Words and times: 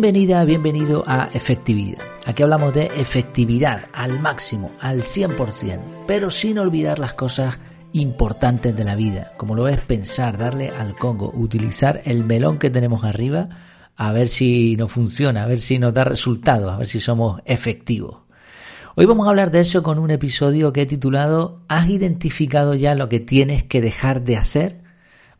Bienvenida, 0.00 0.42
bienvenido 0.46 1.04
a 1.06 1.28
Efectividad. 1.34 2.02
Aquí 2.24 2.42
hablamos 2.42 2.72
de 2.72 2.86
efectividad 2.86 3.84
al 3.92 4.18
máximo, 4.18 4.70
al 4.80 5.02
100%, 5.02 6.06
pero 6.06 6.30
sin 6.30 6.58
olvidar 6.58 6.98
las 6.98 7.12
cosas 7.12 7.58
importantes 7.92 8.74
de 8.74 8.84
la 8.84 8.94
vida, 8.94 9.32
como 9.36 9.54
lo 9.54 9.68
es 9.68 9.82
pensar, 9.82 10.38
darle 10.38 10.70
al 10.70 10.94
Congo, 10.94 11.30
utilizar 11.36 12.00
el 12.06 12.24
melón 12.24 12.58
que 12.58 12.70
tenemos 12.70 13.04
arriba, 13.04 13.50
a 13.94 14.10
ver 14.10 14.30
si 14.30 14.74
nos 14.78 14.90
funciona, 14.90 15.42
a 15.42 15.46
ver 15.46 15.60
si 15.60 15.78
nos 15.78 15.92
da 15.92 16.04
resultados, 16.04 16.72
a 16.72 16.78
ver 16.78 16.88
si 16.88 16.98
somos 16.98 17.42
efectivos. 17.44 18.20
Hoy 18.96 19.04
vamos 19.04 19.26
a 19.26 19.30
hablar 19.30 19.50
de 19.50 19.60
eso 19.60 19.82
con 19.82 19.98
un 19.98 20.10
episodio 20.10 20.72
que 20.72 20.80
he 20.80 20.86
titulado 20.86 21.60
¿Has 21.68 21.90
identificado 21.90 22.74
ya 22.74 22.94
lo 22.94 23.10
que 23.10 23.20
tienes 23.20 23.64
que 23.64 23.82
dejar 23.82 24.22
de 24.22 24.38
hacer? 24.38 24.80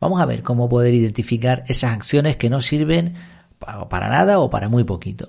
Vamos 0.00 0.20
a 0.20 0.27
ver 0.27 0.42
cómo 0.42 0.68
poder 0.68 0.92
identificar 0.92 1.64
esas 1.66 1.95
acciones 1.95 2.36
que 2.36 2.50
no 2.50 2.60
sirven 2.60 3.14
para 3.60 4.09
nada 4.09 4.41
o 4.41 4.50
para 4.50 4.69
muy 4.69 4.84
poquito. 4.84 5.28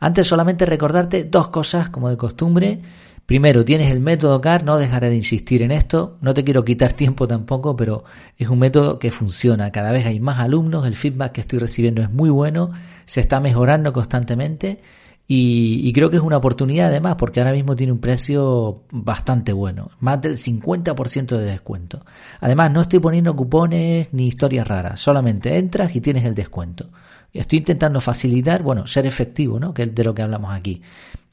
Antes 0.00 0.26
solamente 0.26 0.66
recordarte 0.66 1.24
dos 1.24 1.48
cosas 1.48 1.88
como 1.88 2.08
de 2.08 2.16
costumbre. 2.16 2.80
Primero, 3.26 3.64
tienes 3.64 3.90
el 3.90 4.00
método 4.00 4.40
CAR, 4.40 4.64
no 4.64 4.76
dejaré 4.76 5.08
de 5.08 5.16
insistir 5.16 5.62
en 5.62 5.70
esto, 5.70 6.18
no 6.20 6.34
te 6.34 6.44
quiero 6.44 6.64
quitar 6.64 6.92
tiempo 7.04 7.26
tampoco, 7.26 7.74
pero 7.74 8.04
es 8.36 8.48
un 8.48 8.58
método 8.58 8.98
que 8.98 9.10
funciona, 9.10 9.72
cada 9.72 9.92
vez 9.92 10.04
hay 10.06 10.20
más 10.20 10.38
alumnos, 10.38 10.86
el 10.86 10.94
feedback 10.94 11.32
que 11.32 11.40
estoy 11.40 11.58
recibiendo 11.58 12.02
es 12.02 12.10
muy 12.10 12.28
bueno, 12.28 12.70
se 13.06 13.22
está 13.22 13.40
mejorando 13.40 13.92
constantemente 13.94 14.80
y, 15.26 15.90
creo 15.94 16.10
que 16.10 16.16
es 16.16 16.22
una 16.22 16.36
oportunidad 16.36 16.88
además 16.88 17.14
porque 17.14 17.40
ahora 17.40 17.52
mismo 17.52 17.74
tiene 17.76 17.94
un 17.94 17.98
precio 17.98 18.82
bastante 18.90 19.54
bueno, 19.54 19.90
más 20.00 20.20
del 20.20 20.36
50% 20.36 21.38
de 21.38 21.44
descuento. 21.46 22.04
Además 22.40 22.70
no 22.72 22.82
estoy 22.82 22.98
poniendo 22.98 23.34
cupones 23.34 24.08
ni 24.12 24.26
historias 24.28 24.68
raras, 24.68 25.00
solamente 25.00 25.56
entras 25.56 25.96
y 25.96 26.02
tienes 26.02 26.26
el 26.26 26.34
descuento. 26.34 26.90
Estoy 27.34 27.58
intentando 27.58 28.00
facilitar, 28.00 28.62
bueno, 28.62 28.86
ser 28.86 29.06
efectivo, 29.06 29.58
¿no? 29.58 29.74
Que 29.74 29.82
es 29.82 29.94
de 29.94 30.04
lo 30.04 30.14
que 30.14 30.22
hablamos 30.22 30.52
aquí. 30.54 30.80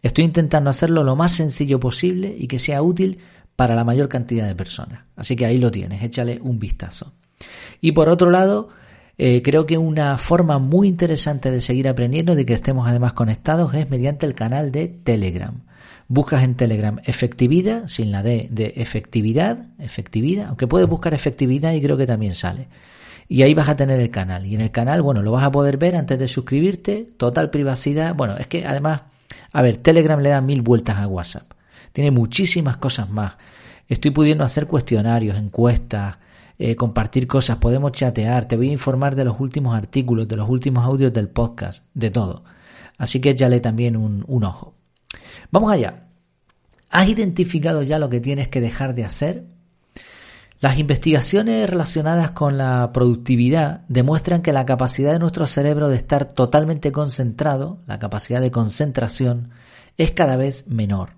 Estoy 0.02 0.26
intentando 0.26 0.70
hacerlo 0.70 1.04
lo 1.04 1.16
más 1.16 1.34
sencillo 1.34 1.80
posible 1.80 2.36
y 2.38 2.48
que 2.48 2.58
sea 2.58 2.82
útil 2.82 3.20
para 3.56 3.76
la 3.76 3.84
mayor 3.84 4.10
cantidad 4.10 4.48
de 4.48 4.56
personas. 4.56 5.04
Así 5.16 5.36
que 5.36 5.46
ahí 5.46 5.60
lo 5.60 5.70
tienes, 5.70 6.02
échale 6.02 6.40
un 6.42 6.58
vistazo. 6.58 7.14
Y 7.80 7.92
por 7.92 8.10
otro 8.10 8.32
lado, 8.32 8.70
eh, 9.18 9.44
creo 9.44 9.68
que 9.68 9.78
una 9.78 10.18
forma 10.18 10.58
muy 10.58 10.88
interesante 10.88 11.52
de 11.52 11.62
seguir 11.62 11.88
aprendiendo, 11.88 12.34
de 12.34 12.46
que 12.46 12.54
estemos 12.54 12.88
además 12.88 13.14
conectados, 13.14 13.74
es 13.76 13.88
mediante 13.88 14.26
el 14.26 14.34
canal 14.34 14.72
de 14.72 14.88
Telegram. 14.88 15.62
Buscas 16.08 16.44
en 16.44 16.56
Telegram 16.56 17.00
efectividad, 17.06 17.88
sin 17.88 18.12
la 18.12 18.24
D 18.24 18.48
de 18.52 18.74
efectividad, 18.76 19.68
efectividad, 19.80 20.48
aunque 20.48 20.68
puedes 20.68 20.88
buscar 20.88 21.14
efectividad 21.14 21.74
y 21.74 21.82
creo 21.82 21.98
que 21.98 22.06
también 22.06 22.36
sale 22.36 22.68
y 23.32 23.44
ahí 23.44 23.54
vas 23.54 23.70
a 23.70 23.78
tener 23.78 24.02
el 24.02 24.12
canal. 24.12 24.46
Y 24.46 24.56
en 24.56 24.62
el 24.62 24.72
canal, 24.72 25.02
bueno, 25.02 25.22
lo 25.22 25.32
vas 25.32 25.46
a 25.46 25.52
poder 25.54 25.78
ver 25.78 25.96
antes 25.96 26.20
de 26.20 26.28
suscribirte, 26.28 27.08
total 27.16 27.50
privacidad. 27.50 28.14
Bueno, 28.14 28.36
es 28.36 28.46
que 28.48 28.66
además, 28.66 29.04
a 29.54 29.62
ver, 29.62 29.78
Telegram 29.78 30.20
le 30.20 30.32
da 30.32 30.42
mil 30.42 30.62
vueltas 30.62 30.98
a 30.98 31.08
WhatsApp. 31.08 31.50
Tiene 31.94 32.12
muchísimas 32.12 32.76
cosas 32.76 33.10
más. 33.10 33.36
Estoy 33.88 34.12
pudiendo 34.12 34.44
hacer 34.44 34.68
cuestionarios, 34.68 35.38
encuestas, 35.38 36.18
eh, 36.60 36.76
compartir 36.76 37.26
cosas, 37.26 37.58
podemos 37.58 37.94
chatear, 37.94 38.50
te 38.50 38.58
voy 38.58 38.68
a 38.68 38.74
informar 38.74 39.16
de 39.16 39.24
los 39.24 39.40
últimos 39.40 39.78
artículos, 39.78 40.28
de 40.28 40.36
los 40.36 40.50
últimos 40.50 40.84
audios 40.84 41.14
del 41.14 41.30
podcast, 41.30 41.86
de 41.94 42.12
todo. 42.12 42.44
Así 42.98 43.22
que 43.22 43.30
échale 43.30 43.62
también 43.62 43.96
un, 43.96 44.26
un 44.28 44.44
ojo. 44.44 44.76
Vamos 45.52 45.72
allá. 45.72 46.08
¿Has 46.90 47.08
identificado 47.08 47.84
ya 47.84 48.00
lo 48.00 48.10
que 48.10 48.20
tienes 48.20 48.50
que 48.50 48.62
dejar 48.62 48.94
de 48.94 49.06
hacer? 49.06 49.46
Las 50.60 50.78
investigaciones 50.78 51.68
relacionadas 51.68 52.32
con 52.32 52.58
la 52.58 52.92
productividad 52.94 53.82
demuestran 53.88 54.44
que 54.44 54.54
la 54.54 54.66
capacidad 54.66 55.12
de 55.12 55.18
nuestro 55.18 55.48
cerebro 55.48 55.90
de 55.90 55.96
estar 55.96 56.26
totalmente 56.26 56.92
concentrado, 56.92 57.82
la 57.88 57.98
capacidad 57.98 58.42
de 58.42 58.52
concentración, 58.52 59.50
es 59.98 60.12
cada 60.12 60.36
vez 60.36 60.68
menor. 60.68 61.16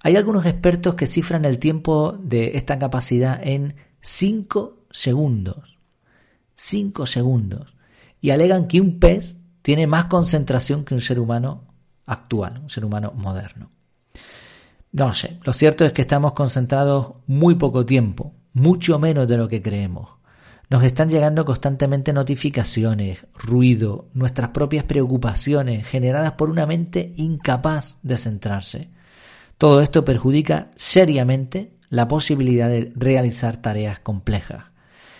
Hay 0.00 0.16
algunos 0.16 0.44
expertos 0.44 0.96
que 0.96 1.06
cifran 1.06 1.44
el 1.44 1.58
tiempo 1.58 2.18
de 2.20 2.56
esta 2.56 2.78
capacidad 2.78 3.40
en 3.42 3.76
5 4.00 4.86
segundos. 4.90 5.78
5 6.56 7.06
segundos. 7.06 7.74
Y 8.20 8.30
alegan 8.30 8.66
que 8.66 8.80
un 8.80 8.98
pez 8.98 9.36
tiene 9.62 9.86
más 9.86 10.06
concentración 10.06 10.84
que 10.84 10.94
un 10.94 11.00
ser 11.00 11.20
humano 11.20 11.73
actual, 12.06 12.60
un 12.62 12.70
ser 12.70 12.84
humano 12.84 13.12
moderno. 13.14 13.70
No 14.92 15.12
sé, 15.12 15.38
lo 15.42 15.52
cierto 15.52 15.84
es 15.84 15.92
que 15.92 16.02
estamos 16.02 16.34
concentrados 16.34 17.14
muy 17.26 17.56
poco 17.56 17.84
tiempo, 17.84 18.34
mucho 18.52 18.98
menos 18.98 19.26
de 19.26 19.36
lo 19.36 19.48
que 19.48 19.60
creemos. 19.60 20.10
Nos 20.70 20.82
están 20.84 21.10
llegando 21.10 21.44
constantemente 21.44 22.12
notificaciones, 22.12 23.26
ruido, 23.34 24.08
nuestras 24.14 24.50
propias 24.50 24.84
preocupaciones 24.84 25.86
generadas 25.86 26.32
por 26.32 26.48
una 26.48 26.66
mente 26.66 27.12
incapaz 27.16 27.98
de 28.02 28.16
centrarse. 28.16 28.90
Todo 29.58 29.80
esto 29.80 30.04
perjudica 30.04 30.70
seriamente 30.76 31.76
la 31.90 32.08
posibilidad 32.08 32.68
de 32.68 32.92
realizar 32.96 33.58
tareas 33.58 34.00
complejas. 34.00 34.64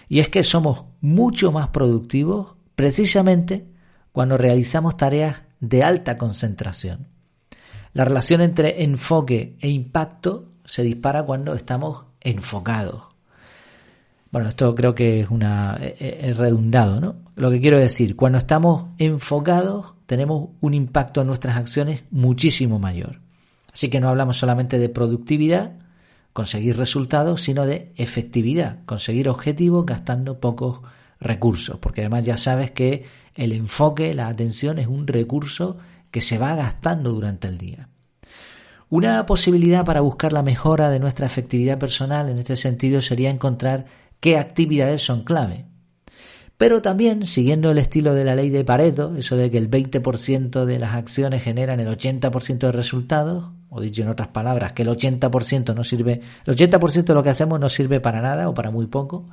Y 0.08 0.20
es 0.20 0.28
que 0.28 0.44
somos 0.44 0.84
mucho 1.00 1.52
más 1.52 1.68
productivos 1.68 2.54
precisamente 2.74 3.66
cuando 4.12 4.38
realizamos 4.38 4.96
tareas 4.96 5.42
de 5.60 5.82
alta 5.82 6.16
concentración. 6.16 7.08
La 7.92 8.04
relación 8.04 8.40
entre 8.40 8.82
enfoque 8.82 9.56
e 9.60 9.68
impacto 9.68 10.52
se 10.64 10.82
dispara 10.82 11.22
cuando 11.22 11.54
estamos 11.54 12.04
enfocados. 12.20 13.02
Bueno, 14.30 14.48
esto 14.48 14.74
creo 14.74 14.94
que 14.94 15.20
es 15.20 15.30
una 15.30 15.78
es 15.80 16.36
redundado, 16.36 17.00
¿no? 17.00 17.16
Lo 17.36 17.50
que 17.52 17.60
quiero 17.60 17.78
decir, 17.78 18.16
cuando 18.16 18.38
estamos 18.38 18.86
enfocados 18.98 19.94
tenemos 20.06 20.50
un 20.60 20.74
impacto 20.74 21.20
en 21.20 21.28
nuestras 21.28 21.56
acciones 21.56 22.02
muchísimo 22.10 22.78
mayor. 22.78 23.20
Así 23.72 23.88
que 23.88 24.00
no 24.00 24.08
hablamos 24.08 24.36
solamente 24.36 24.78
de 24.78 24.88
productividad, 24.88 25.72
conseguir 26.32 26.76
resultados, 26.76 27.42
sino 27.42 27.64
de 27.64 27.92
efectividad, 27.96 28.84
conseguir 28.86 29.28
objetivos 29.28 29.86
gastando 29.86 30.40
pocos 30.40 30.80
recursos, 30.80 30.92
porque 31.80 32.02
además 32.02 32.24
ya 32.24 32.36
sabes 32.36 32.70
que 32.70 33.04
el 33.34 33.52
enfoque, 33.52 34.14
la 34.14 34.28
atención 34.28 34.78
es 34.78 34.86
un 34.86 35.06
recurso 35.06 35.78
que 36.10 36.20
se 36.20 36.38
va 36.38 36.54
gastando 36.54 37.12
durante 37.12 37.48
el 37.48 37.58
día. 37.58 37.88
Una 38.90 39.26
posibilidad 39.26 39.84
para 39.84 40.00
buscar 40.00 40.32
la 40.32 40.42
mejora 40.42 40.90
de 40.90 41.00
nuestra 41.00 41.26
efectividad 41.26 41.78
personal 41.78 42.28
en 42.28 42.38
este 42.38 42.54
sentido 42.54 43.00
sería 43.00 43.30
encontrar 43.30 43.86
qué 44.20 44.38
actividades 44.38 45.02
son 45.02 45.24
clave. 45.24 45.64
Pero 46.56 46.80
también, 46.80 47.26
siguiendo 47.26 47.72
el 47.72 47.78
estilo 47.78 48.14
de 48.14 48.24
la 48.24 48.36
ley 48.36 48.50
de 48.50 48.64
Pareto, 48.64 49.16
eso 49.16 49.36
de 49.36 49.50
que 49.50 49.58
el 49.58 49.68
20% 49.68 50.64
de 50.64 50.78
las 50.78 50.94
acciones 50.94 51.42
generan 51.42 51.80
el 51.80 51.88
80% 51.88 52.58
de 52.58 52.72
resultados, 52.72 53.50
o 53.70 53.80
dicho 53.80 54.02
en 54.02 54.08
otras 54.08 54.28
palabras, 54.28 54.72
que 54.72 54.82
el 54.82 54.88
80% 54.88 55.74
no 55.74 55.82
sirve, 55.82 56.20
el 56.46 56.54
80% 56.54 57.04
de 57.04 57.14
lo 57.14 57.22
que 57.24 57.30
hacemos 57.30 57.58
no 57.58 57.68
sirve 57.68 57.98
para 57.98 58.22
nada 58.22 58.48
o 58.48 58.54
para 58.54 58.70
muy 58.70 58.86
poco, 58.86 59.26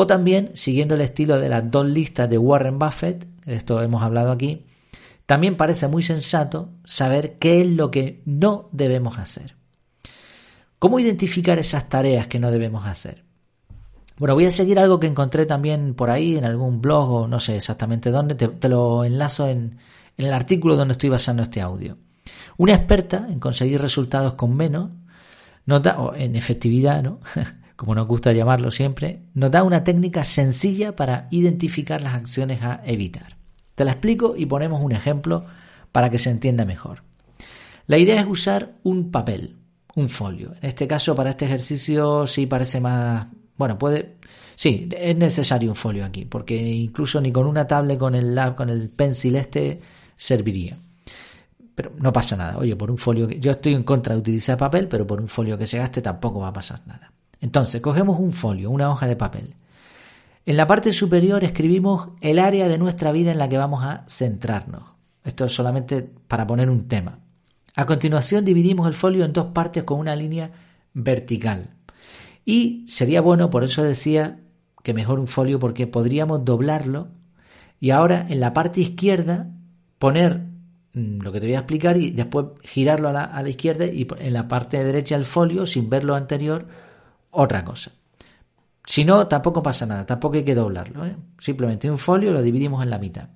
o 0.00 0.06
también, 0.06 0.52
siguiendo 0.54 0.94
el 0.94 1.00
estilo 1.00 1.40
de 1.40 1.48
las 1.48 1.68
dos 1.72 1.84
listas 1.84 2.30
de 2.30 2.38
Warren 2.38 2.78
Buffett, 2.78 3.26
de 3.44 3.56
esto 3.56 3.82
hemos 3.82 4.00
hablado 4.00 4.30
aquí, 4.30 4.64
también 5.26 5.56
parece 5.56 5.88
muy 5.88 6.04
sensato 6.04 6.68
saber 6.84 7.36
qué 7.40 7.62
es 7.62 7.66
lo 7.66 7.90
que 7.90 8.22
no 8.24 8.68
debemos 8.70 9.18
hacer. 9.18 9.56
¿Cómo 10.78 11.00
identificar 11.00 11.58
esas 11.58 11.88
tareas 11.88 12.28
que 12.28 12.38
no 12.38 12.52
debemos 12.52 12.86
hacer? 12.86 13.24
Bueno, 14.18 14.36
voy 14.36 14.46
a 14.46 14.52
seguir 14.52 14.78
algo 14.78 15.00
que 15.00 15.08
encontré 15.08 15.46
también 15.46 15.94
por 15.94 16.10
ahí 16.10 16.38
en 16.38 16.44
algún 16.44 16.80
blog 16.80 17.10
o 17.10 17.26
no 17.26 17.40
sé 17.40 17.56
exactamente 17.56 18.12
dónde, 18.12 18.36
te, 18.36 18.68
lo 18.68 19.04
enlazo 19.04 19.48
en, 19.48 19.78
el 20.16 20.32
artículo 20.32 20.76
donde 20.76 20.92
estoy 20.92 21.10
basando 21.10 21.42
este 21.42 21.60
audio. 21.60 21.98
Una 22.56 22.74
experta 22.74 23.26
en 23.28 23.40
conseguir 23.40 23.80
resultados 23.80 24.34
con 24.34 24.54
menos, 24.54 24.90
nota, 25.66 25.98
o 25.98 26.14
en 26.14 26.36
efectividad, 26.36 27.02
¿no? 27.02 27.18
como 27.78 27.94
nos 27.94 28.08
gusta 28.08 28.32
llamarlo 28.32 28.72
siempre, 28.72 29.22
nos 29.34 29.52
da 29.52 29.62
una 29.62 29.84
técnica 29.84 30.24
sencilla 30.24 30.96
para 30.96 31.28
identificar 31.30 32.02
las 32.02 32.14
acciones 32.14 32.60
a 32.60 32.82
evitar. 32.84 33.36
Te 33.76 33.84
la 33.84 33.92
explico 33.92 34.34
y 34.36 34.46
ponemos 34.46 34.82
un 34.82 34.90
ejemplo 34.90 35.44
para 35.92 36.10
que 36.10 36.18
se 36.18 36.28
entienda 36.28 36.64
mejor. 36.64 37.04
La 37.86 37.96
idea 37.96 38.20
es 38.20 38.26
usar 38.26 38.74
un 38.82 39.12
papel, 39.12 39.54
un 39.94 40.08
folio. 40.08 40.54
En 40.60 40.68
este 40.68 40.88
caso, 40.88 41.14
para 41.14 41.30
este 41.30 41.44
ejercicio 41.44 42.26
sí 42.26 42.46
parece 42.46 42.80
más 42.80 43.28
bueno, 43.58 43.76
puede. 43.76 44.16
Sí, 44.56 44.88
es 44.90 45.16
necesario 45.16 45.70
un 45.70 45.76
folio 45.76 46.04
aquí, 46.04 46.24
porque 46.24 46.56
incluso 46.56 47.20
ni 47.20 47.30
con 47.30 47.46
una 47.46 47.66
tablet 47.66 47.96
con 47.96 48.14
el 48.14 48.34
lab, 48.34 48.56
con 48.56 48.70
el 48.70 48.88
pencil 48.88 49.36
este, 49.36 49.80
serviría. 50.16 50.76
Pero 51.76 51.92
no 51.96 52.12
pasa 52.12 52.36
nada. 52.36 52.58
Oye, 52.58 52.74
por 52.74 52.90
un 52.90 52.98
folio 52.98 53.28
que. 53.28 53.38
Yo 53.38 53.52
estoy 53.52 53.74
en 53.74 53.84
contra 53.84 54.14
de 54.14 54.20
utilizar 54.20 54.56
papel, 54.56 54.88
pero 54.88 55.06
por 55.06 55.20
un 55.20 55.28
folio 55.28 55.56
que 55.56 55.66
se 55.66 55.78
gaste 55.78 56.02
tampoco 56.02 56.40
va 56.40 56.48
a 56.48 56.52
pasar 56.52 56.80
nada. 56.86 57.12
Entonces, 57.40 57.80
cogemos 57.80 58.18
un 58.18 58.32
folio, 58.32 58.70
una 58.70 58.90
hoja 58.90 59.06
de 59.06 59.16
papel. 59.16 59.54
En 60.48 60.56
la 60.56 60.66
parte 60.66 60.92
superior 60.92 61.44
escribimos 61.44 62.08
el 62.20 62.38
área 62.38 62.68
de 62.68 62.78
nuestra 62.78 63.12
vida 63.12 63.30
en 63.30 63.38
la 63.38 63.48
que 63.48 63.58
vamos 63.58 63.84
a 63.84 64.04
centrarnos. 64.08 64.94
Esto 65.22 65.44
es 65.44 65.52
solamente 65.52 66.02
para 66.02 66.46
poner 66.46 66.70
un 66.70 66.88
tema. 66.88 67.18
A 67.76 67.84
continuación 67.84 68.44
dividimos 68.44 68.88
el 68.88 68.94
folio 68.94 69.24
en 69.26 69.32
dos 69.32 69.48
partes 69.48 69.84
con 69.84 70.00
una 70.00 70.16
línea 70.16 70.50
vertical. 70.94 71.74
Y 72.46 72.86
sería 72.88 73.20
bueno, 73.20 73.50
por 73.50 73.62
eso 73.62 73.82
decía 73.82 74.40
que 74.82 74.94
mejor 74.94 75.20
un 75.20 75.26
folio 75.26 75.58
porque 75.58 75.86
podríamos 75.86 76.46
doblarlo 76.46 77.08
y 77.78 77.90
ahora 77.90 78.26
en 78.28 78.40
la 78.40 78.54
parte 78.54 78.80
izquierda 78.80 79.50
poner 79.98 80.46
mm, 80.94 81.20
lo 81.20 81.30
que 81.30 81.40
te 81.40 81.46
voy 81.46 81.56
a 81.56 81.58
explicar 81.58 81.98
y 81.98 82.10
después 82.10 82.46
girarlo 82.62 83.10
a 83.10 83.12
la, 83.12 83.24
a 83.24 83.42
la 83.42 83.50
izquierda 83.50 83.84
y 83.84 84.08
en 84.18 84.32
la 84.32 84.48
parte 84.48 84.82
derecha 84.82 85.16
del 85.16 85.26
folio, 85.26 85.66
sin 85.66 85.90
ver 85.90 86.04
lo 86.04 86.14
anterior, 86.14 86.66
otra 87.30 87.64
cosa. 87.64 87.92
Si 88.84 89.04
no, 89.04 89.28
tampoco 89.28 89.62
pasa 89.62 89.84
nada, 89.84 90.06
tampoco 90.06 90.36
hay 90.36 90.44
que 90.44 90.54
doblarlo. 90.54 91.04
¿eh? 91.04 91.14
Simplemente 91.38 91.90
un 91.90 91.98
folio 91.98 92.32
lo 92.32 92.40
dividimos 92.40 92.82
en 92.82 92.90
la 92.90 92.98
mitad. 92.98 93.28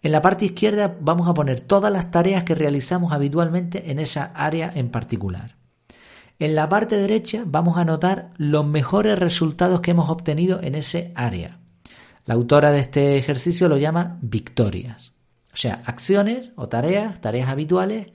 En 0.00 0.12
la 0.12 0.22
parte 0.22 0.44
izquierda 0.44 0.96
vamos 1.00 1.28
a 1.28 1.34
poner 1.34 1.60
todas 1.60 1.92
las 1.92 2.12
tareas 2.12 2.44
que 2.44 2.54
realizamos 2.54 3.12
habitualmente 3.12 3.90
en 3.90 3.98
esa 3.98 4.26
área 4.26 4.70
en 4.72 4.90
particular. 4.90 5.56
En 6.38 6.54
la 6.54 6.68
parte 6.68 6.96
derecha 6.96 7.42
vamos 7.44 7.76
a 7.76 7.80
anotar 7.80 8.30
los 8.36 8.64
mejores 8.64 9.18
resultados 9.18 9.80
que 9.80 9.90
hemos 9.90 10.08
obtenido 10.08 10.60
en 10.62 10.76
ese 10.76 11.10
área. 11.16 11.58
La 12.24 12.34
autora 12.34 12.70
de 12.70 12.78
este 12.78 13.16
ejercicio 13.16 13.68
lo 13.68 13.78
llama 13.78 14.18
victorias. 14.22 15.12
O 15.52 15.56
sea, 15.56 15.82
acciones 15.86 16.50
o 16.54 16.68
tareas, 16.68 17.20
tareas 17.20 17.48
habituales 17.48 18.06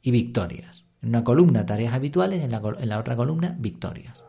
y 0.00 0.12
victorias. 0.12 0.84
En 1.02 1.08
una 1.08 1.24
columna 1.24 1.66
tareas 1.66 1.94
habituales, 1.94 2.44
en 2.44 2.52
la, 2.52 2.62
en 2.78 2.88
la 2.88 3.00
otra 3.00 3.16
columna 3.16 3.56
victorias. 3.58 4.23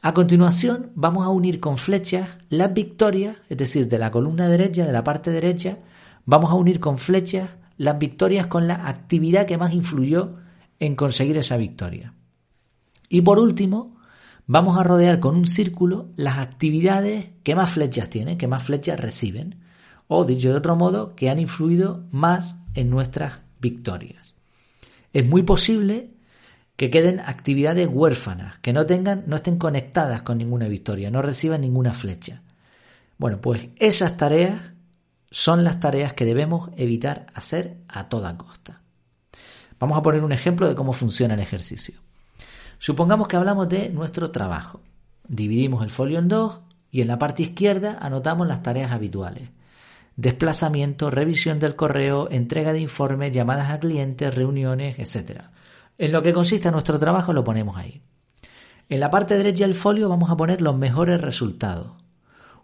A 0.00 0.14
continuación 0.14 0.92
vamos 0.94 1.24
a 1.24 1.30
unir 1.30 1.58
con 1.58 1.76
flechas 1.76 2.28
las 2.50 2.72
victorias, 2.72 3.38
es 3.48 3.58
decir, 3.58 3.88
de 3.88 3.98
la 3.98 4.12
columna 4.12 4.46
derecha, 4.46 4.86
de 4.86 4.92
la 4.92 5.02
parte 5.02 5.32
derecha, 5.32 5.78
vamos 6.24 6.52
a 6.52 6.54
unir 6.54 6.78
con 6.78 6.98
flechas 6.98 7.50
las 7.78 7.98
victorias 7.98 8.46
con 8.46 8.68
la 8.68 8.86
actividad 8.88 9.46
que 9.46 9.58
más 9.58 9.74
influyó 9.74 10.36
en 10.78 10.94
conseguir 10.94 11.36
esa 11.38 11.56
victoria. 11.56 12.14
Y 13.08 13.22
por 13.22 13.40
último, 13.40 13.96
vamos 14.46 14.78
a 14.78 14.84
rodear 14.84 15.18
con 15.18 15.34
un 15.34 15.46
círculo 15.46 16.10
las 16.14 16.38
actividades 16.38 17.30
que 17.42 17.56
más 17.56 17.72
flechas 17.72 18.08
tienen, 18.08 18.38
que 18.38 18.46
más 18.46 18.62
flechas 18.62 19.00
reciben, 19.00 19.56
o 20.06 20.24
dicho 20.24 20.50
de 20.50 20.56
otro 20.56 20.76
modo, 20.76 21.16
que 21.16 21.28
han 21.28 21.40
influido 21.40 22.04
más 22.12 22.54
en 22.74 22.88
nuestras 22.88 23.40
victorias. 23.60 24.34
Es 25.12 25.26
muy 25.26 25.42
posible 25.42 26.10
que 26.78 26.90
queden 26.90 27.18
actividades 27.18 27.88
huérfanas, 27.90 28.60
que 28.60 28.72
no 28.72 28.86
tengan, 28.86 29.24
no 29.26 29.34
estén 29.34 29.58
conectadas 29.58 30.22
con 30.22 30.38
ninguna 30.38 30.68
victoria, 30.68 31.10
no 31.10 31.22
reciban 31.22 31.60
ninguna 31.60 31.92
flecha. 31.92 32.42
Bueno, 33.16 33.40
pues 33.40 33.70
esas 33.80 34.16
tareas 34.16 34.62
son 35.28 35.64
las 35.64 35.80
tareas 35.80 36.12
que 36.12 36.24
debemos 36.24 36.70
evitar 36.76 37.26
hacer 37.34 37.78
a 37.88 38.08
toda 38.08 38.36
costa. 38.36 38.80
Vamos 39.80 39.98
a 39.98 40.02
poner 40.02 40.22
un 40.22 40.30
ejemplo 40.30 40.68
de 40.68 40.76
cómo 40.76 40.92
funciona 40.92 41.34
el 41.34 41.40
ejercicio. 41.40 41.98
Supongamos 42.78 43.26
que 43.26 43.34
hablamos 43.34 43.68
de 43.68 43.90
nuestro 43.90 44.30
trabajo. 44.30 44.80
Dividimos 45.26 45.82
el 45.82 45.90
folio 45.90 46.20
en 46.20 46.28
dos 46.28 46.60
y 46.92 47.00
en 47.00 47.08
la 47.08 47.18
parte 47.18 47.42
izquierda 47.42 47.98
anotamos 48.00 48.46
las 48.46 48.62
tareas 48.62 48.92
habituales. 48.92 49.50
Desplazamiento, 50.14 51.10
revisión 51.10 51.58
del 51.58 51.74
correo, 51.74 52.28
entrega 52.30 52.72
de 52.72 52.78
informes, 52.78 53.32
llamadas 53.32 53.68
a 53.68 53.80
clientes, 53.80 54.32
reuniones, 54.32 54.96
etc. 55.00 55.40
En 55.98 56.12
lo 56.12 56.22
que 56.22 56.32
consiste 56.32 56.70
nuestro 56.70 56.98
trabajo 56.98 57.32
lo 57.32 57.42
ponemos 57.42 57.76
ahí. 57.76 58.00
En 58.88 59.00
la 59.00 59.10
parte 59.10 59.36
derecha 59.36 59.64
del 59.64 59.74
folio 59.74 60.08
vamos 60.08 60.30
a 60.30 60.36
poner 60.36 60.62
los 60.62 60.76
mejores 60.76 61.20
resultados. 61.20 61.92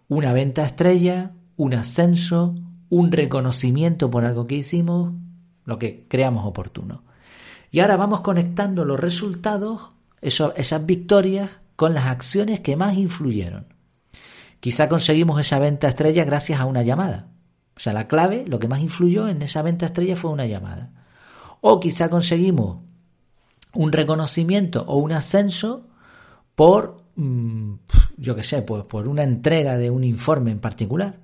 Una 0.07 0.31
venta 0.33 0.65
estrella, 0.65 1.33
un 1.57 1.73
ascenso, 1.73 2.55
un 2.89 3.11
reconocimiento 3.11 4.09
por 4.09 4.23
algo 4.23 4.47
que 4.47 4.55
hicimos, 4.55 5.13
lo 5.65 5.77
que 5.77 6.07
creamos 6.07 6.45
oportuno. 6.45 7.03
Y 7.71 7.81
ahora 7.81 7.97
vamos 7.97 8.21
conectando 8.21 8.85
los 8.85 8.99
resultados 8.99 9.91
esas 10.21 10.85
victorias 10.85 11.51
con 11.75 11.93
las 11.93 12.05
acciones 12.05 12.61
que 12.61 12.77
más 12.77 12.97
influyeron. 12.97 13.67
Quizá 14.61 14.87
conseguimos 14.87 15.39
esa 15.39 15.59
venta 15.59 15.89
estrella 15.89 16.23
gracias 16.23 16.59
a 16.59 16.65
una 16.65 16.83
llamada. 16.83 17.27
O 17.75 17.79
sea, 17.79 17.91
la 17.93 18.07
clave, 18.07 18.45
lo 18.47 18.57
que 18.59 18.69
más 18.69 18.79
influyó 18.79 19.27
en 19.27 19.41
esa 19.41 19.61
venta 19.61 19.85
estrella 19.87 20.15
fue 20.15 20.31
una 20.31 20.47
llamada. 20.47 20.91
O 21.61 21.79
quizá 21.79 22.09
conseguimos 22.09 22.79
un 23.75 23.91
reconocimiento 23.91 24.83
o 24.87 24.97
un 24.97 25.11
ascenso 25.11 25.87
por, 26.55 27.03
mm, 27.15 27.73
yo 28.17 28.35
qué 28.35 28.43
sé, 28.43 28.61
pues 28.61 28.83
por 28.85 29.07
una 29.07 29.23
entrega 29.23 29.77
de 29.77 29.89
un 29.89 30.03
informe 30.03 30.51
en 30.51 30.59
particular. 30.59 31.19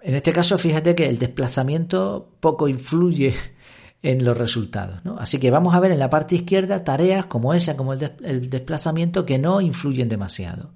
En 0.00 0.14
este 0.14 0.32
caso, 0.32 0.58
fíjate 0.58 0.94
que 0.94 1.08
el 1.08 1.18
desplazamiento 1.18 2.28
poco 2.40 2.68
influye 2.68 3.34
en 4.02 4.24
los 4.24 4.36
resultados. 4.36 5.00
Así 5.18 5.38
que 5.38 5.50
vamos 5.50 5.74
a 5.74 5.80
ver 5.80 5.92
en 5.92 5.98
la 5.98 6.10
parte 6.10 6.34
izquierda 6.34 6.84
tareas 6.84 7.26
como 7.26 7.54
esa, 7.54 7.76
como 7.76 7.92
el, 7.92 8.50
desplazamiento, 8.50 9.24
que 9.24 9.38
no 9.38 9.60
influyen 9.60 10.08
demasiado. 10.08 10.72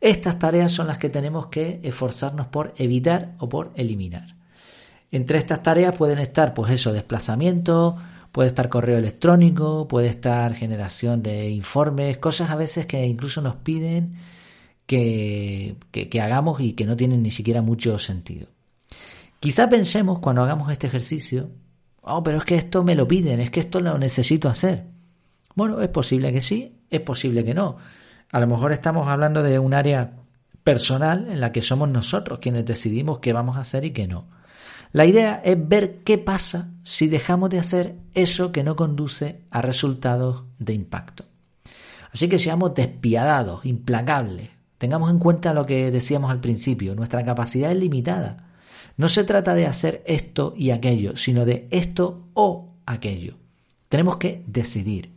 Estas 0.00 0.38
tareas 0.38 0.70
son 0.70 0.86
las 0.86 0.98
que 0.98 1.08
tenemos 1.08 1.48
que 1.48 1.80
esforzarnos 1.82 2.46
por 2.48 2.74
evitar 2.76 3.34
o 3.38 3.48
por 3.48 3.72
eliminar. 3.74 4.36
Entre 5.10 5.38
estas 5.38 5.62
tareas 5.62 5.96
pueden 5.96 6.18
estar, 6.18 6.52
pues 6.52 6.70
eso, 6.70 6.92
desplazamiento, 6.92 7.96
puede 8.38 8.50
estar 8.50 8.68
correo 8.68 8.98
electrónico, 8.98 9.88
puede 9.88 10.06
estar 10.06 10.54
generación 10.54 11.24
de 11.24 11.50
informes, 11.50 12.18
cosas 12.18 12.50
a 12.50 12.54
veces 12.54 12.86
que 12.86 13.04
incluso 13.04 13.42
nos 13.42 13.56
piden 13.56 14.14
que, 14.86 15.74
que 15.90 16.20
hagamos 16.20 16.60
y 16.60 16.74
que 16.74 16.86
no 16.86 16.96
tienen 16.96 17.20
ni 17.24 17.32
siquiera 17.32 17.62
mucho 17.62 17.98
sentido. 17.98 18.46
Quizá 19.40 19.68
pensemos 19.68 20.20
cuando 20.20 20.44
hagamos 20.44 20.70
este 20.70 20.86
ejercicio 20.86 21.50
Oh, 22.00 22.22
pero 22.22 22.38
es 22.38 22.44
que 22.44 22.54
esto 22.54 22.84
me 22.84 22.94
lo 22.94 23.08
piden, 23.08 23.40
es 23.40 23.50
que 23.50 23.58
esto 23.58 23.80
lo 23.80 23.98
necesito 23.98 24.48
hacer. 24.48 24.84
Bueno, 25.56 25.82
es 25.82 25.88
posible 25.88 26.32
que 26.32 26.40
sí, 26.40 26.78
es 26.90 27.00
posible 27.00 27.44
que 27.44 27.54
no. 27.54 27.78
A 28.30 28.38
lo 28.38 28.46
mejor 28.46 28.70
estamos 28.70 29.08
hablando 29.08 29.42
de 29.42 29.58
un 29.58 29.74
área 29.74 30.12
personal 30.62 31.26
en 31.28 31.40
la 31.40 31.50
que 31.50 31.60
somos 31.60 31.88
nosotros 31.88 32.38
quienes 32.38 32.64
decidimos 32.64 33.18
qué 33.18 33.32
vamos 33.32 33.56
a 33.56 33.62
hacer 33.62 33.84
y 33.84 33.90
qué 33.90 34.06
no. 34.06 34.37
La 34.92 35.04
idea 35.04 35.42
es 35.44 35.56
ver 35.68 36.02
qué 36.02 36.18
pasa 36.18 36.70
si 36.82 37.08
dejamos 37.08 37.50
de 37.50 37.58
hacer 37.58 37.96
eso 38.14 38.52
que 38.52 38.64
no 38.64 38.74
conduce 38.76 39.42
a 39.50 39.60
resultados 39.60 40.44
de 40.58 40.72
impacto. 40.72 41.24
Así 42.12 42.28
que 42.28 42.38
seamos 42.38 42.74
despiadados, 42.74 43.66
implacables. 43.66 44.50
Tengamos 44.78 45.10
en 45.10 45.18
cuenta 45.18 45.52
lo 45.52 45.66
que 45.66 45.90
decíamos 45.90 46.30
al 46.30 46.40
principio, 46.40 46.94
nuestra 46.94 47.24
capacidad 47.24 47.70
es 47.70 47.78
limitada. 47.78 48.48
No 48.96 49.08
se 49.08 49.24
trata 49.24 49.54
de 49.54 49.66
hacer 49.66 50.02
esto 50.06 50.54
y 50.56 50.70
aquello, 50.70 51.16
sino 51.16 51.44
de 51.44 51.68
esto 51.70 52.28
o 52.34 52.74
aquello. 52.86 53.36
Tenemos 53.88 54.16
que 54.16 54.42
decidir. 54.46 55.12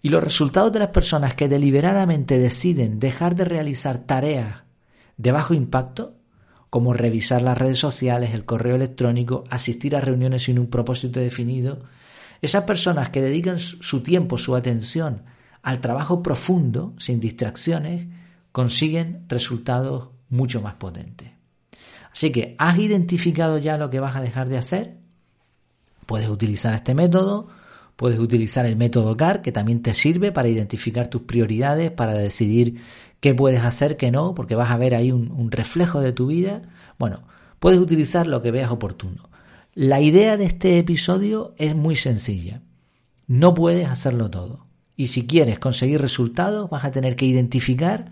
Y 0.00 0.08
los 0.08 0.24
resultados 0.24 0.72
de 0.72 0.80
las 0.80 0.88
personas 0.88 1.34
que 1.34 1.48
deliberadamente 1.48 2.38
deciden 2.38 2.98
dejar 2.98 3.36
de 3.36 3.44
realizar 3.44 3.98
tareas 3.98 4.62
de 5.16 5.30
bajo 5.30 5.54
impacto, 5.54 6.16
como 6.72 6.94
revisar 6.94 7.42
las 7.42 7.58
redes 7.58 7.78
sociales, 7.78 8.32
el 8.32 8.46
correo 8.46 8.76
electrónico, 8.76 9.44
asistir 9.50 9.94
a 9.94 10.00
reuniones 10.00 10.44
sin 10.44 10.58
un 10.58 10.68
propósito 10.68 11.20
definido, 11.20 11.82
esas 12.40 12.64
personas 12.64 13.10
que 13.10 13.20
dedican 13.20 13.58
su 13.58 14.02
tiempo, 14.02 14.38
su 14.38 14.56
atención 14.56 15.24
al 15.62 15.82
trabajo 15.82 16.22
profundo, 16.22 16.94
sin 16.96 17.20
distracciones, 17.20 18.06
consiguen 18.52 19.26
resultados 19.28 20.12
mucho 20.30 20.62
más 20.62 20.76
potentes. 20.76 21.28
Así 22.10 22.32
que, 22.32 22.56
¿has 22.58 22.78
identificado 22.78 23.58
ya 23.58 23.76
lo 23.76 23.90
que 23.90 24.00
vas 24.00 24.16
a 24.16 24.22
dejar 24.22 24.48
de 24.48 24.56
hacer? 24.56 24.96
Puedes 26.06 26.30
utilizar 26.30 26.72
este 26.72 26.94
método, 26.94 27.48
puedes 27.96 28.18
utilizar 28.18 28.66
el 28.66 28.76
método 28.76 29.16
CAR, 29.16 29.42
que 29.42 29.52
también 29.52 29.82
te 29.82 29.94
sirve 29.94 30.32
para 30.32 30.48
identificar 30.48 31.08
tus 31.08 31.22
prioridades, 31.22 31.90
para 31.90 32.14
decidir 32.14 32.80
qué 33.20 33.34
puedes 33.34 33.62
hacer, 33.62 33.96
qué 33.96 34.10
no, 34.10 34.34
porque 34.34 34.54
vas 34.54 34.70
a 34.70 34.76
ver 34.76 34.94
ahí 34.94 35.12
un, 35.12 35.50
reflejo 35.50 36.00
de 36.00 36.12
tu 36.12 36.26
vida. 36.26 36.62
Bueno, 36.98 37.22
puedes 37.58 37.78
utilizar 37.78 38.26
lo 38.26 38.42
que 38.42 38.50
veas 38.50 38.70
oportuno. 38.70 39.28
La 39.74 40.00
idea 40.00 40.36
de 40.36 40.46
este 40.46 40.78
episodio 40.78 41.54
es 41.56 41.74
muy 41.74 41.96
sencilla. 41.96 42.62
No 43.26 43.54
puedes 43.54 43.88
hacerlo 43.88 44.30
todo. 44.30 44.66
Y 44.96 45.06
si 45.06 45.26
quieres 45.26 45.58
conseguir 45.58 46.00
resultados, 46.00 46.68
vas 46.68 46.84
a 46.84 46.90
tener 46.90 47.16
que 47.16 47.24
identificar 47.24 48.10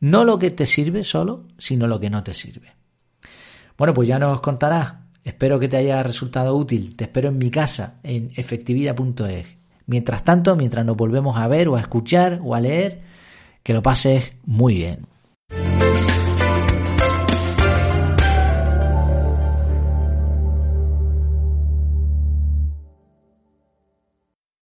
no 0.00 0.24
lo 0.24 0.38
que 0.38 0.50
te 0.50 0.66
sirve 0.66 1.04
solo, 1.04 1.48
sino 1.58 1.86
lo 1.86 2.00
que 2.00 2.10
no 2.10 2.22
te 2.22 2.34
sirve. 2.34 2.74
Bueno, 3.76 3.94
pues 3.94 4.08
ya 4.08 4.18
nos 4.18 4.40
contarás. 4.40 5.01
Espero 5.24 5.58
que 5.58 5.68
te 5.68 5.76
haya 5.76 6.02
resultado 6.02 6.56
útil. 6.56 6.96
Te 6.96 7.04
espero 7.04 7.28
en 7.28 7.38
mi 7.38 7.50
casa, 7.50 8.00
en 8.02 8.30
efectividad.es. 8.36 9.46
Mientras 9.86 10.24
tanto, 10.24 10.56
mientras 10.56 10.84
nos 10.84 10.96
volvemos 10.96 11.36
a 11.36 11.48
ver 11.48 11.68
o 11.68 11.76
a 11.76 11.80
escuchar 11.80 12.40
o 12.42 12.54
a 12.54 12.60
leer, 12.60 13.02
que 13.62 13.72
lo 13.72 13.82
pases 13.82 14.32
muy 14.44 14.74
bien. 14.74 15.06